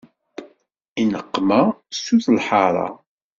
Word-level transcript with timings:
I 1.01 1.03
neqma 1.11 1.61
sut 2.03 2.25
lḥara. 2.37 2.87